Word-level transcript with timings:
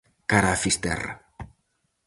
Cara 0.31 0.49
a 0.53 0.59
Fisterra. 0.63 1.13